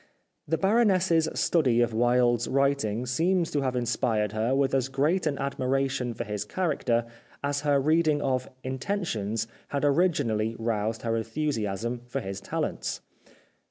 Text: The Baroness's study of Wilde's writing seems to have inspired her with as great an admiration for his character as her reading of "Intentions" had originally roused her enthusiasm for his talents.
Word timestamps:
The 0.47 0.57
Baroness's 0.57 1.29
study 1.35 1.79
of 1.79 1.93
Wilde's 1.93 2.47
writing 2.47 3.05
seems 3.05 3.51
to 3.51 3.61
have 3.61 3.75
inspired 3.75 4.31
her 4.31 4.55
with 4.55 4.73
as 4.73 4.89
great 4.89 5.27
an 5.27 5.37
admiration 5.37 6.15
for 6.15 6.23
his 6.23 6.43
character 6.43 7.05
as 7.43 7.61
her 7.61 7.79
reading 7.79 8.19
of 8.19 8.49
"Intentions" 8.63 9.45
had 9.67 9.85
originally 9.85 10.55
roused 10.57 11.03
her 11.03 11.15
enthusiasm 11.15 12.01
for 12.07 12.19
his 12.19 12.41
talents. 12.41 13.01